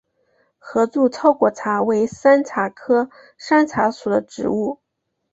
[0.57, 4.79] 合柱糙果茶为山茶科山茶属的植物。